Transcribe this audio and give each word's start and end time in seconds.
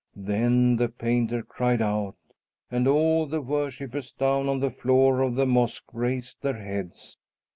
Then 0.15 0.77
the 0.77 0.89
painter 0.89 1.43
cried 1.43 1.79
out, 1.79 2.15
and 2.71 2.87
all 2.87 3.27
the 3.27 3.39
worshippers 3.39 4.11
down 4.11 4.49
on 4.49 4.59
the 4.59 4.71
floor 4.71 5.21
of 5.21 5.35
the 5.35 5.45
mosque 5.45 5.85
raised 5.93 6.41
their 6.41 6.57
heads. 6.57 7.17